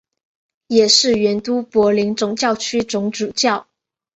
[0.65, 3.67] 也是原都柏林总教区总主教。